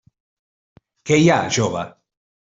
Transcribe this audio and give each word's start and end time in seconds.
Què 1.11 1.19
hi 1.25 1.29
ha, 1.35 1.39
jove? 1.59 1.87